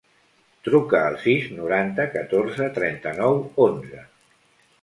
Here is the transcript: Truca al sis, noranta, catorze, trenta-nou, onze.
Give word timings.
Truca 0.67 1.01
al 1.09 1.17
sis, 1.25 1.45
noranta, 1.59 2.07
catorze, 2.15 2.71
trenta-nou, 2.79 3.41
onze. 3.67 4.03